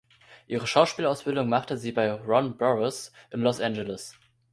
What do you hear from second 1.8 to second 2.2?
bei